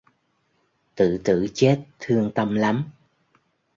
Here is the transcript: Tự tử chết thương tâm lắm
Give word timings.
Tự 0.95 1.17
tử 1.23 1.47
chết 1.53 1.83
thương 1.99 2.31
tâm 2.35 2.55
lắm 2.55 2.89